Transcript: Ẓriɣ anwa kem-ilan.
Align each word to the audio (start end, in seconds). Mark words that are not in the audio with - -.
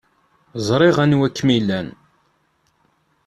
Ẓriɣ 0.67 0.97
anwa 1.03 1.27
kem-ilan. 1.35 1.87